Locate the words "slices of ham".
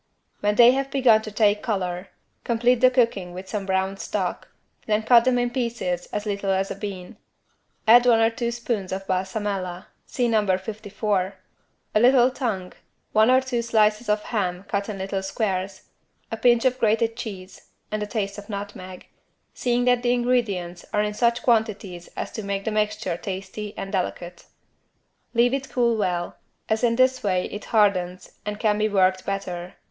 13.61-14.63